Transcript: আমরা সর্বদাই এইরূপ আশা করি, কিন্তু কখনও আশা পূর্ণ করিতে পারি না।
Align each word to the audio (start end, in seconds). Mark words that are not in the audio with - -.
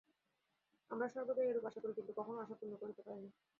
আমরা 0.91 1.07
সর্বদাই 1.09 1.47
এইরূপ 1.47 1.65
আশা 1.65 1.79
করি, 1.81 1.93
কিন্তু 1.97 2.11
কখনও 2.19 2.43
আশা 2.43 2.55
পূর্ণ 2.59 2.73
করিতে 2.81 3.01
পারি 3.01 3.21
না। 3.23 3.29